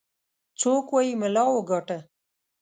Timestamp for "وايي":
0.93-1.13